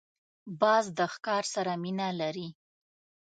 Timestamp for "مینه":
1.83-2.07